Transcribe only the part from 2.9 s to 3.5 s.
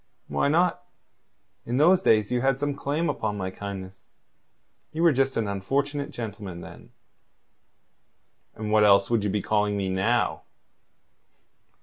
upon